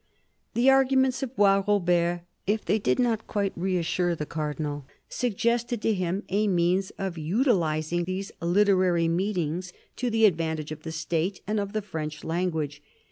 [0.55, 6.23] The arguments of Boisrobert, if they did not quite reassure the Cardinal, suggested to him
[6.27, 11.59] a means of utilis ing these literary meetings to the advantage of the State and
[11.59, 12.81] of the French language.